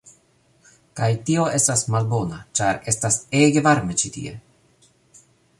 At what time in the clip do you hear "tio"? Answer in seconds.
1.27-1.43